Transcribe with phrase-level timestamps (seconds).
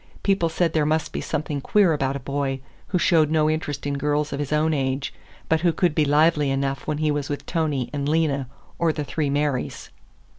[0.23, 3.99] People said there must be something queer about a boy who showed no interest in
[3.99, 5.13] girls of his own age,
[5.47, 8.47] but who could be lively enough when he was with Tony and Lena
[8.79, 9.91] or the three Marys.